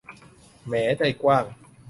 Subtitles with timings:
[0.65, 1.45] แหม ใจกว้าง